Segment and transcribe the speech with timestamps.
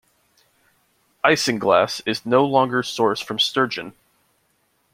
[1.23, 3.93] Isinglass is no longer sourced from sturgeon.